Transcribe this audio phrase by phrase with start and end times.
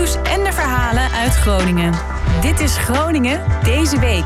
[0.00, 1.94] nieuws en de verhalen uit Groningen.
[2.40, 4.24] Dit is Groningen deze week.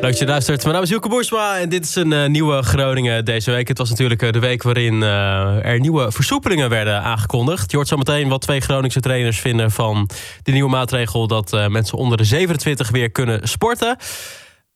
[0.00, 0.62] Leuk dat je luistert.
[0.62, 3.68] Mijn naam is Joeke Boersma en dit is een uh, nieuwe Groningen deze week.
[3.68, 7.70] Het was natuurlijk uh, de week waarin uh, er nieuwe versoepelingen werden aangekondigd.
[7.70, 10.08] Je hoort zo meteen wat twee Groningse trainers vinden van
[10.42, 11.26] de nieuwe maatregel...
[11.26, 13.96] dat mensen onder de 27 weer kunnen sporten.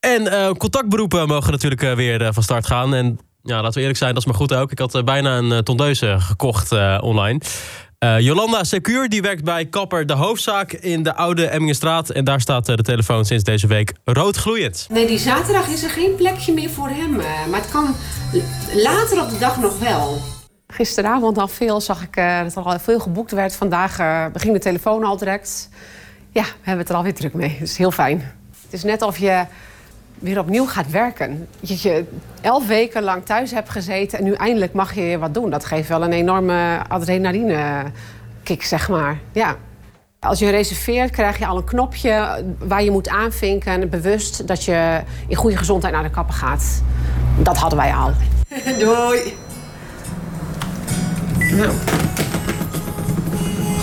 [0.00, 2.94] En contactberoepen mogen natuurlijk weer van start gaan.
[2.94, 4.70] En ja, laten we eerlijk zijn, dat is maar goed ook.
[4.70, 7.40] Ik had bijna een tondeuze gekocht online...
[7.98, 12.10] Uh, Jolanda Secuur die werkt bij Kapper de Hoofdzaak in de Oude Emmingenstraat.
[12.10, 14.86] En daar staat uh, de telefoon sinds deze week rood gloeiend.
[14.90, 17.14] Nee, die zaterdag is er geen plekje meer voor hem.
[17.14, 17.94] Uh, maar het kan
[18.74, 20.20] later op de dag nog wel.
[20.66, 23.54] Gisteravond al veel zag ik dat er al veel geboekt werd.
[23.54, 23.96] Vandaag
[24.34, 25.68] ging de telefoon al direct.
[26.30, 27.56] Ja, we hebben het er alweer druk mee.
[27.58, 28.32] Dat is heel fijn.
[28.62, 29.44] Het is net of je
[30.18, 31.48] weer opnieuw gaat werken.
[31.60, 32.04] Dat je
[32.40, 35.50] elf weken lang thuis hebt gezeten en nu eindelijk mag je weer wat doen.
[35.50, 37.84] Dat geeft wel een enorme adrenaline
[38.42, 39.18] kick, zeg maar.
[39.32, 39.56] Ja.
[40.20, 45.00] Als je reserveert, krijg je al een knopje waar je moet aanvinken, bewust dat je
[45.28, 46.82] in goede gezondheid naar de kapper gaat.
[47.38, 48.12] Dat hadden wij al.
[48.78, 49.36] Doei.
[51.52, 51.72] Nou.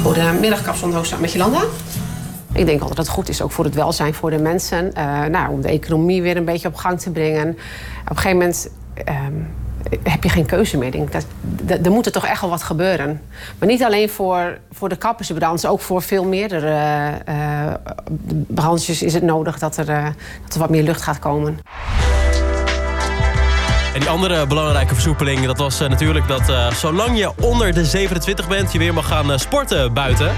[0.04, 1.62] Goedemiddag, kapsalon met Jolanda.
[2.54, 4.92] Ik denk altijd dat het goed is, ook voor het welzijn voor de mensen.
[4.98, 7.50] Uh, nou, om de economie weer een beetje op gang te brengen.
[7.50, 8.70] Op een gegeven moment
[9.10, 9.48] um,
[10.04, 10.92] heb je geen keuze meer.
[10.92, 11.26] Denk dat,
[11.86, 13.22] er moet er toch echt wel wat gebeuren.
[13.60, 17.74] Maar niet alleen voor, voor de kappersbranche, ook voor veel meerdere uh,
[18.48, 19.86] branches is het nodig dat er,
[20.44, 21.60] dat er wat meer lucht gaat komen.
[23.94, 28.72] En die andere belangrijke versoepeling, dat was natuurlijk dat zolang je onder de 27 bent,
[28.72, 30.32] je weer mag gaan sporten buiten.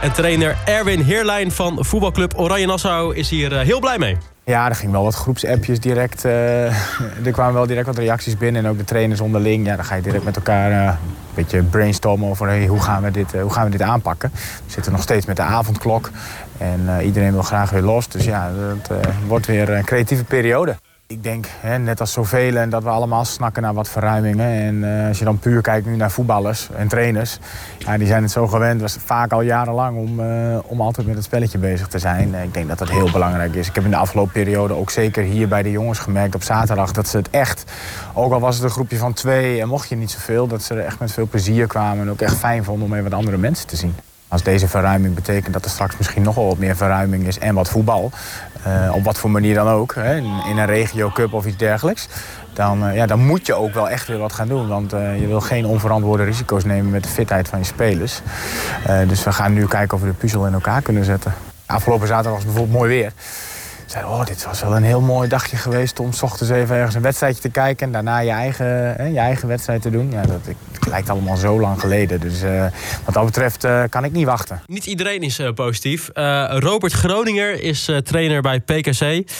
[0.00, 4.16] En trainer Erwin Heerlijn van voetbalclub Oranje Nassau is hier eh, heel blij mee.
[4.44, 6.24] Ja, er gingen wel wat groepsappjes direct.
[6.24, 6.32] Uh,
[7.26, 8.64] er kwamen wel direct wat reacties binnen.
[8.64, 9.66] En ook de trainers onderling.
[9.66, 13.02] Ja, dan ga je direct met elkaar uh, een beetje brainstormen over hey, hoe, gaan
[13.02, 14.30] we dit, hoe gaan we dit aanpakken.
[14.66, 16.10] We zitten nog steeds met de avondklok.
[16.58, 18.08] En iedereen wil graag weer los.
[18.08, 18.90] Dus ja, het
[19.26, 20.76] wordt weer een creatieve periode.
[21.10, 24.46] Ik denk, hè, net als zoveel, dat we allemaal snakken naar wat verruimingen.
[24.46, 27.38] En uh, als je dan puur kijkt nu naar voetballers en trainers...
[27.78, 31.16] Ja, die zijn het zo gewend, was vaak al jarenlang, om, uh, om altijd met
[31.16, 32.34] het spelletje bezig te zijn.
[32.34, 33.68] Ik denk dat dat heel belangrijk is.
[33.68, 36.92] Ik heb in de afgelopen periode ook zeker hier bij de jongens gemerkt op zaterdag...
[36.92, 37.72] dat ze het echt,
[38.14, 40.46] ook al was het een groepje van twee en mocht je niet zoveel...
[40.46, 43.10] dat ze er echt met veel plezier kwamen en ook echt fijn vonden om even
[43.10, 43.94] wat andere mensen te zien.
[44.30, 47.54] Als deze verruiming betekent dat er straks misschien nog wel wat meer verruiming is en
[47.54, 48.10] wat voetbal...
[48.66, 52.08] Uh, op wat voor manier dan ook, hè, in, een regio cup of iets dergelijks...
[52.52, 54.68] Dan, uh, ja, dan moet je ook wel echt weer wat gaan doen.
[54.68, 58.20] Want uh, je wil geen onverantwoorde risico's nemen met de fitheid van je spelers.
[59.08, 61.34] dus we gaan nu kijken of we de puzzel in elkaar kunnen zetten.
[61.66, 63.12] Afgelopen zaterdag was het bijvoorbeeld mooi weer
[63.90, 66.94] zei, oh, dit was wel een heel mooi dagje geweest om s ochtends even ergens
[66.94, 70.10] een wedstrijdje te kijken en daarna je eigen, hè, je eigen wedstrijd te doen.
[70.10, 70.40] Ja, dat,
[70.72, 72.20] het lijkt allemaal zo lang geleden.
[72.20, 72.66] Dus uh,
[73.04, 74.62] wat dat betreft uh, kan ik niet wachten.
[74.66, 76.10] Niet iedereen is uh, positief.
[76.48, 79.30] Robert Groninger is trainer bij PKC.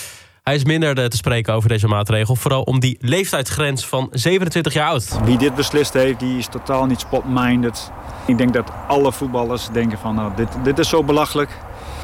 [0.43, 2.37] Hij is minder te spreken over deze maatregel.
[2.37, 5.25] Vooral om die leeftijdsgrens van 27 jaar oud.
[5.25, 7.91] Wie dit beslist heeft, die is totaal niet spot-minded.
[8.27, 11.51] Ik denk dat alle voetballers denken van nou, dit, dit is zo belachelijk.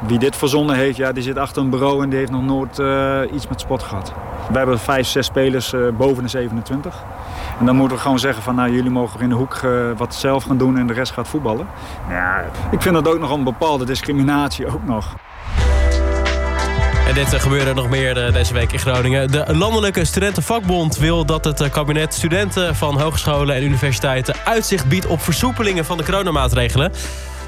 [0.05, 2.79] Wie dit verzonnen heeft, ja, die zit achter een bureau en die heeft nog nooit
[2.79, 4.13] uh, iets met sport gehad.
[4.51, 7.03] We hebben vijf, zes spelers uh, boven de 27.
[7.59, 10.15] En dan moeten we gewoon zeggen van nou, jullie mogen in de hoek uh, wat
[10.15, 11.67] zelf gaan doen en de rest gaat voetballen.
[12.09, 15.15] Ja, ik vind dat ook nog een bepaalde discriminatie ook nog.
[17.07, 19.31] En dit gebeurde nog meer deze week in Groningen.
[19.31, 25.21] De Landelijke Studentenvakbond wil dat het kabinet studenten van hogescholen en universiteiten uitzicht biedt op
[25.21, 26.91] versoepelingen van de coronamaatregelen.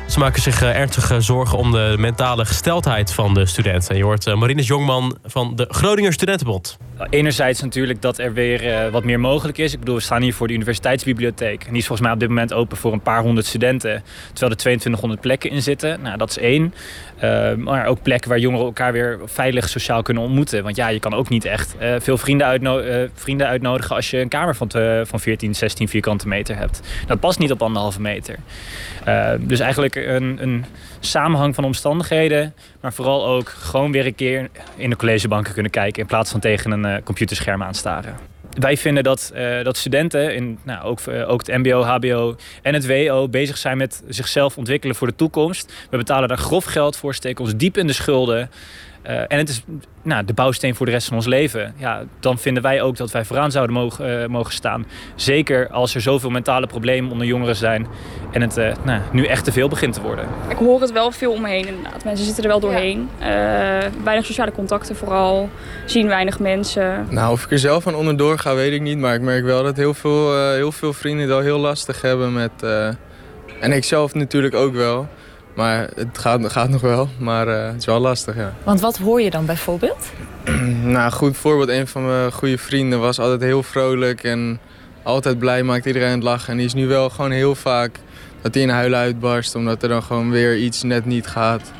[0.09, 3.97] Ze maken zich eh, ernstige zorgen om de mentale gesteldheid van de studenten.
[3.97, 6.77] Je hoort eh, Marinus Jongman van de Groninger Studentenbond.
[7.09, 9.73] Enerzijds natuurlijk dat er weer eh, wat meer mogelijk is.
[9.73, 11.63] Ik bedoel, we staan hier voor de universiteitsbibliotheek.
[11.63, 14.03] En die is volgens mij op dit moment open voor een paar honderd studenten.
[14.27, 16.01] Terwijl er 2200 plekken in zitten.
[16.01, 16.73] Nou, dat is één.
[17.57, 20.63] maar ook plekken waar jongeren elkaar weer veilig sociaal kunnen ontmoeten.
[20.63, 24.55] Want ja, je kan ook niet echt veel vrienden, vrienden, uitnodigen als je een kamer
[24.55, 24.71] van,
[25.03, 26.81] van 14, 16 vierkante meter hebt.
[27.07, 28.35] Dat past niet op anderhalve meter.
[29.39, 30.65] dus eigenlijk een, een
[30.99, 32.53] samenhang van omstandigheden.
[32.81, 36.01] Maar vooral ook gewoon weer een keer in de collegebanken kunnen kijken.
[36.01, 38.15] In plaats van tegen een uh, computerscherm aanstaren.
[38.59, 42.73] Wij vinden dat, uh, dat studenten, in, nou, ook, uh, ook het MBO, HBO en
[42.73, 45.73] het WO, bezig zijn met zichzelf ontwikkelen voor de toekomst.
[45.89, 48.49] We betalen daar grof geld voor, steken ons diep in de schulden.
[49.07, 49.63] Uh, en het is
[50.01, 51.73] nou, de bouwsteen voor de rest van ons leven.
[51.77, 54.85] Ja, dan vinden wij ook dat wij vooraan zouden mogen, uh, mogen staan.
[55.15, 57.87] Zeker als er zoveel mentale problemen onder jongeren zijn.
[58.31, 60.25] En het uh, nou, nu echt te veel begint te worden.
[60.49, 62.03] Ik hoor het wel veel om me heen inderdaad.
[62.03, 63.09] Mensen zitten er wel doorheen.
[63.19, 63.89] Ja.
[64.03, 65.49] weinig sociale contacten vooral.
[65.85, 67.07] Zien weinig mensen.
[67.09, 68.97] Nou, of ik er zelf aan onderdoor ga, weet ik niet.
[68.97, 72.33] Maar ik merk wel dat heel veel, heel veel vrienden het al heel lastig hebben
[72.33, 72.51] met...
[73.59, 75.07] en ik zelf natuurlijk ook wel
[75.53, 78.53] Maar het gaat, gaat nog wel, maar eh, het is wel lastig, ja.
[78.63, 80.11] Want wat hoor je dan bijvoorbeeld?
[80.83, 81.69] nou, goed voorbeeld.
[81.69, 84.59] Een van mijn goede vrienden was altijd heel vrolijk en
[85.03, 86.51] altijd blij, maakt iedereen het lachen.
[86.51, 87.99] En die is nu wel gewoon heel vaak
[88.41, 91.71] dat hij in huilen uitbarst, omdat er dan gewoon weer iets net niet gaat.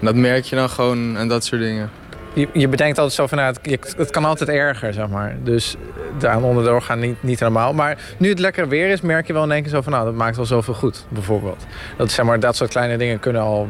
[0.00, 1.90] En dat merk je dan gewoon en dat soort dingen.
[2.32, 5.36] Je, je bedenkt altijd zo van, nou, het, het kan altijd erger, zeg maar.
[5.42, 5.76] Dus
[6.18, 7.72] daar onderdoor gaan niet, niet helemaal.
[7.72, 10.04] Maar nu het lekker weer is, merk je wel in één keer zo van, nou,
[10.04, 11.66] dat maakt wel zoveel goed, bijvoorbeeld.
[11.96, 13.68] Dat, zeg maar, dat soort kleine dingen kunnen al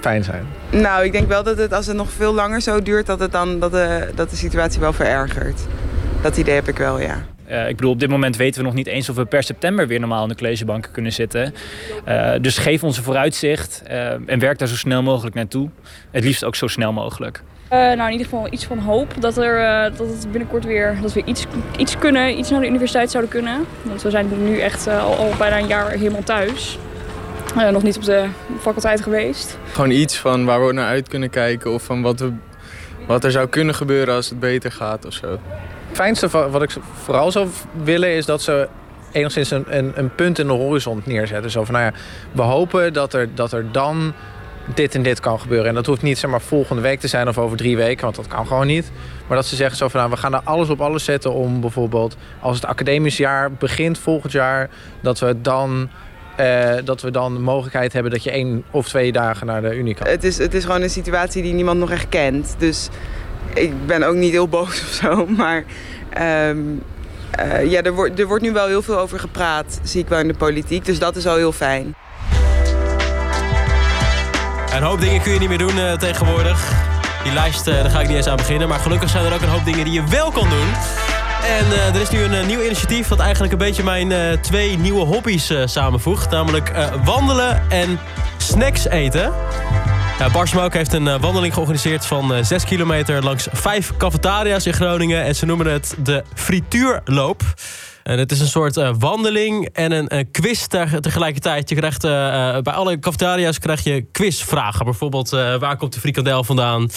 [0.00, 0.46] fijn zijn.
[0.70, 3.32] Nou, ik denk wel dat het als het nog veel langer zo duurt, dat, het
[3.32, 5.66] dan, dat, de, dat de situatie wel verergert.
[6.22, 7.24] Dat idee heb ik wel, ja.
[7.50, 9.86] Uh, ik bedoel, op dit moment weten we nog niet eens of we per september
[9.86, 11.54] weer normaal in de collegebanken kunnen zitten.
[12.08, 15.70] Uh, dus geef ons een vooruitzicht uh, en werk daar zo snel mogelijk naartoe.
[16.10, 17.42] Het liefst ook zo snel mogelijk.
[17.70, 21.22] Nou, in ieder geval iets van hoop dat, er, dat het binnenkort weer, dat we
[21.24, 21.44] iets,
[21.76, 23.66] iets kunnen, iets naar de universiteit zouden kunnen.
[23.82, 26.78] Want we zijn nu echt al, al bijna een jaar helemaal thuis.
[27.54, 28.26] nog niet op de
[28.60, 29.58] faculteit geweest.
[29.72, 32.32] Gewoon iets van waar we naar uit kunnen kijken of van wat, we,
[33.06, 35.30] wat er zou kunnen gebeuren als het beter gaat of zo.
[35.30, 36.70] Het fijnste wat ik
[37.02, 37.48] vooral zou
[37.82, 38.68] willen is dat ze
[39.12, 41.50] enigszins een, een, een punt in de horizon neerzetten.
[41.50, 41.92] Zo van, nou ja,
[42.32, 44.12] we hopen dat er, dat er dan
[44.74, 45.68] dit en dit kan gebeuren.
[45.68, 48.16] En dat hoeft niet zeg maar, volgende week te zijn of over drie weken, want
[48.16, 48.90] dat kan gewoon niet.
[49.26, 51.60] Maar dat ze zeggen zo van, nou, we gaan er alles op alles zetten om
[51.60, 52.16] bijvoorbeeld...
[52.40, 54.70] als het academisch jaar begint volgend jaar,
[55.00, 55.88] dat we dan...
[56.40, 59.74] Uh, dat we dan de mogelijkheid hebben dat je één of twee dagen naar de
[59.74, 60.06] Unie kan.
[60.06, 62.54] Het is, het is gewoon een situatie die niemand nog echt kent.
[62.58, 62.88] Dus
[63.54, 65.64] ik ben ook niet heel boos of zo, maar
[66.48, 66.82] um,
[67.40, 70.18] uh, ja, er, wordt, er wordt nu wel heel veel over gepraat, zie ik wel
[70.18, 70.84] in de politiek.
[70.84, 71.94] Dus dat is al heel fijn.
[74.76, 76.72] Een hoop dingen kun je niet meer doen uh, tegenwoordig.
[77.22, 78.68] Die lijst, uh, daar ga ik niet eens aan beginnen.
[78.68, 80.68] Maar gelukkig zijn er ook een hoop dingen die je wel kan doen.
[81.42, 85.52] En er is nu een nieuw initiatief dat eigenlijk een beetje mijn twee nieuwe hobby's
[85.64, 86.30] samenvoegt.
[86.30, 86.72] Namelijk
[87.04, 87.98] wandelen en
[88.36, 89.32] snacks eten.
[90.42, 95.24] Smoke heeft een wandeling georganiseerd van uh, 6 kilometer langs vijf cafetaria's in Groningen.
[95.24, 97.42] En ze noemen het de frituurloop.
[98.06, 100.66] En het is een soort uh, wandeling en een, een quiz
[101.00, 101.68] tegelijkertijd.
[101.68, 102.02] Je krijgt,
[102.62, 104.84] bij alle cafetaria's krijg je quizvragen.
[104.84, 106.90] Bijvoorbeeld, waar komt de frikandel vandaan?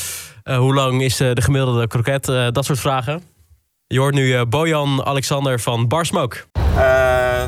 [0.44, 2.26] hoe lang is de gemiddelde kroket?
[2.26, 3.24] dat soort vragen.
[3.88, 6.38] Je hoort nu Bojan Alexander van Bar Smoke.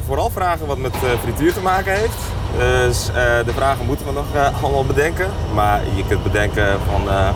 [0.05, 2.17] vooral vragen wat met frituur te maken heeft.
[2.57, 3.15] Dus uh,
[3.45, 5.31] de vragen moeten we nog uh, allemaal bedenken.
[5.53, 7.29] Maar je kunt bedenken van, uh,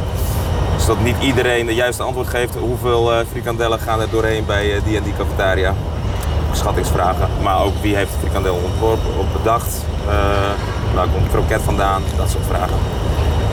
[0.79, 5.03] zodat niet iedereen de juiste antwoord geeft, hoeveel frikandellen gaan er doorheen bij die en
[5.03, 5.73] die cafetaria.
[6.55, 7.27] Schattingsvragen.
[7.41, 9.85] Maar ook wie heeft de frikandel ontworpen of bedacht.
[10.95, 12.77] waar komt kroket vandaan, dat soort vragen.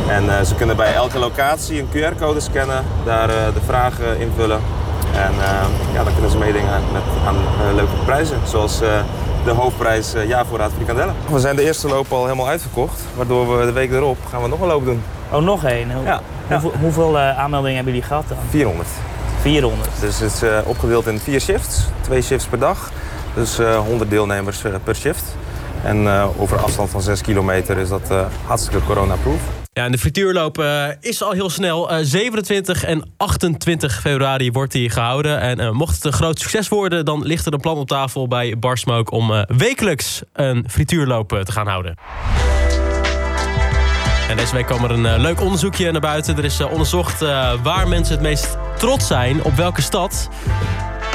[0.09, 4.61] En ze kunnen bij elke locatie een QR-code scannen, daar de vragen invullen.
[5.15, 5.33] En
[5.93, 6.63] ja, dan kunnen ze meedoen
[6.93, 7.37] met aan
[7.75, 8.37] leuke prijzen.
[8.45, 8.79] Zoals
[9.45, 11.15] de hoofdprijs jaarvoorraad frikandellen.
[11.31, 13.01] We zijn de eerste loop al helemaal uitverkocht.
[13.17, 15.03] Waardoor we de week erop gaan we nog een loop doen.
[15.33, 15.93] Oh, nog één?
[15.93, 16.21] Hoe, ja.
[16.49, 18.39] Hoeveel, hoeveel aanmeldingen hebben jullie gehad dan?
[18.49, 18.89] 400.
[19.43, 19.91] 400?
[20.01, 21.81] Dus het is uh, opgedeeld in vier shifts.
[22.01, 22.93] Twee shifts per dag.
[23.35, 25.25] Dus 100 deelnemers per shift.
[25.85, 26.09] En
[26.39, 28.11] over een afstand van 6 kilometer is dat
[28.47, 29.41] hartstikke corona-proof.
[29.75, 31.93] Ja, en de frituurloop uh, is al heel snel.
[31.93, 35.41] Uh, 27 en 28 februari wordt die gehouden.
[35.41, 37.05] En uh, mocht het een groot succes worden...
[37.05, 39.11] dan ligt er een plan op tafel bij Barsmoke...
[39.11, 41.95] om wekelijks een frituurloop te gaan houden.
[44.33, 46.37] En deze week kwam er een leuk onderzoekje naar buiten.
[46.37, 47.21] Er is onderzocht
[47.63, 49.45] waar mensen het meest trots zijn.
[49.45, 50.29] Op welke stad.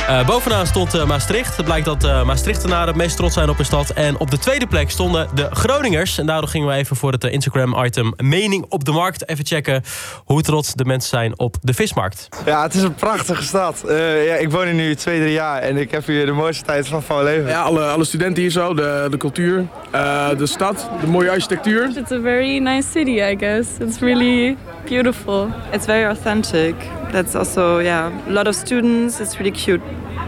[0.10, 1.58] Uh, bovenaan stond uh, Maastricht.
[1.58, 3.90] Het blijkt dat uh, Maastrichtenaren het meest trots zijn op hun stad.
[3.90, 6.18] En op de tweede plek stonden de Groningers.
[6.18, 9.30] En daardoor gingen we even voor het Instagram-item Mening op de Markt...
[9.30, 9.84] even checken
[10.26, 12.30] hoe trots de mensen zijn op de vismarkt.
[12.46, 13.84] Ja, het is een prachtige stad.
[13.88, 16.88] ja, ik woon hier nu twee, drie jaar en ik heb hier de mooiste tijd
[16.88, 17.50] van, van mijn leven.
[17.50, 19.66] Ja, alle, alle studenten hier zo, de, de cultuur,
[20.38, 21.90] de stad, de mooie architectuur.
[21.96, 23.68] It's a very nice city, I guess.
[23.80, 25.48] It's really beautiful.
[25.72, 26.76] It's very authentic.
[27.12, 29.20] That's also, yeah, a lot of students.
[29.20, 29.82] It's really cute.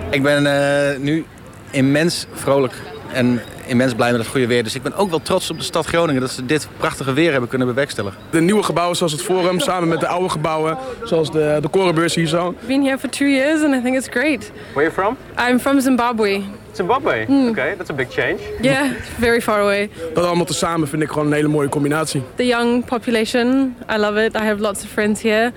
[0.10, 1.26] Ik ben uh, nu
[1.72, 2.74] immens vrolijk
[3.14, 4.64] en immens blij met het goede weer.
[4.64, 7.32] Dus ik ben ook wel trots op de stad Groningen dat ze dit prachtige weer
[7.32, 8.20] hebben kunnen bewerkstelligen.
[8.30, 12.16] De nieuwe gebouwen zoals het Forum, samen met de oude gebouwen, zoals de, de Korenbeurs
[12.16, 12.50] hier zo.
[12.50, 14.52] I've been here for two years and I think it's great.
[14.74, 15.18] Where are you from?
[15.50, 16.42] I'm from Zimbabwe.
[16.72, 17.26] Zimbabwe?
[17.28, 17.50] Mm.
[17.50, 18.38] Okay, that's a big change.
[18.62, 19.90] Yeah, very far away.
[20.14, 22.24] Dat allemaal tezamen vind ik gewoon een hele mooie combinatie.
[22.36, 24.36] The young population, I love it.
[24.36, 25.52] I have lots of friends here.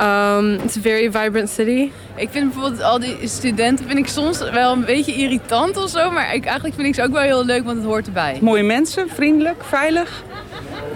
[0.00, 1.90] Um, it's a very vibrant city.
[2.14, 6.10] Ik vind bijvoorbeeld al die studenten vind ik soms wel een beetje irritant of zo.
[6.10, 8.38] Maar ik, eigenlijk vind ik ze ook wel heel leuk, want het hoort erbij.
[8.40, 10.22] Mooie mensen, vriendelijk, veilig.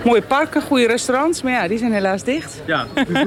[0.04, 2.62] Mooie parken, goede restaurants, maar ja, die zijn helaas dicht.
[2.66, 2.86] Ja.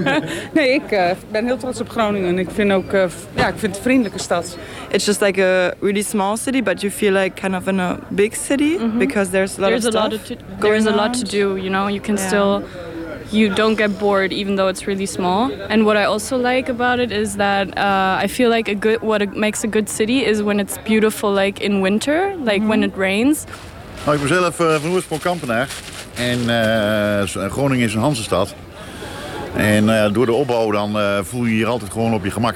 [0.54, 2.40] nee, ik uh, ben heel trots op Groningen.
[2.40, 3.04] Ik vind ook, uh,
[3.36, 4.58] ja, ik vind het een vriendelijke stad.
[4.90, 8.00] It's just like a really small city, but you feel like kind of in a
[8.08, 8.98] big city mm -hmm.
[8.98, 10.12] because there's a lot there's of a stuff.
[10.12, 11.90] Lot of to, there's a lot to do, you know.
[11.90, 12.28] You can yeah.
[12.28, 12.64] still
[13.32, 15.52] you don't get bored even though it's really small.
[15.70, 19.02] And what I also like about it is that uh, I feel like a good
[19.02, 22.84] what makes a good city is when it's beautiful, like in winter, like mm when
[22.84, 23.46] it rains.
[24.06, 25.70] Nou, ik ben zelf uh, van oorsprong Kampenaar.
[26.16, 28.56] En uh, Groningen is een Hansestad.
[29.56, 32.56] En uh, door de opbouw dan voel je je hier altijd gewoon op je gemak.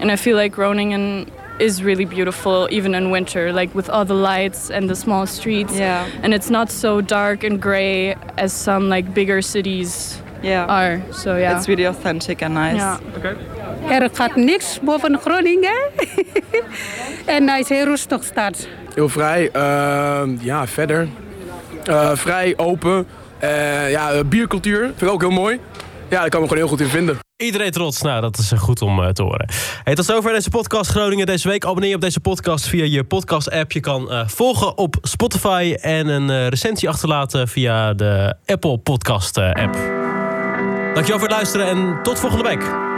[0.00, 1.26] And I feel like Groningen
[1.60, 5.76] is really beautiful even in winter like with all the lights and the small streets.
[5.76, 6.06] Yeah.
[6.22, 10.66] And it's not so dark and gray as some like bigger cities yeah.
[10.66, 11.56] are so yeah.
[11.56, 12.76] It's really authentic and nice.
[12.76, 13.00] Yeah.
[13.16, 13.36] okay.
[13.88, 15.90] er gaat niks boven Groningen.
[17.26, 21.08] En hij is heel rustig stad heel vrij uh, ja verder.
[21.88, 23.06] Uh, vrij open.
[23.42, 25.60] Uh, ja biercultuur vind ik ook heel mooi.
[26.08, 27.29] Ja, daar kan me gewoon heel goed in vinden.
[27.40, 28.02] Iedereen trots.
[28.02, 29.48] Nou, dat is goed om uh, te horen.
[29.84, 31.64] Hey, tot zover deze podcast Groningen deze week.
[31.64, 33.72] Abonneer op deze podcast via je podcast-app.
[33.72, 39.72] Je kan uh, volgen op Spotify en een uh, recensie achterlaten via de Apple Podcast-app.
[40.94, 42.89] Dankjewel voor het luisteren en tot volgende week.